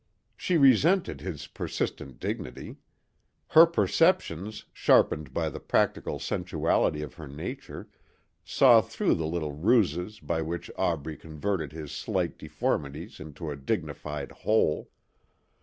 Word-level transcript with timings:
She 0.35 0.57
resented 0.57 1.21
his 1.21 1.45
persistent 1.45 2.19
dignity. 2.19 2.77
Her 3.49 3.67
perceptions, 3.67 4.65
sharpened 4.73 5.31
by 5.31 5.49
the 5.51 5.59
practical 5.59 6.17
sensuality 6.17 7.03
of 7.03 7.13
her 7.13 7.27
nature, 7.27 7.87
saw 8.43 8.81
through 8.81 9.13
the 9.13 9.27
little 9.27 9.53
ruses 9.53 10.19
by 10.19 10.41
which 10.41 10.71
Aubrey 10.75 11.17
converted 11.17 11.71
his 11.71 11.91
slight 11.91 12.39
deformities 12.39 13.19
into 13.19 13.51
a 13.51 13.55
dignified 13.55 14.31
whole. 14.31 14.89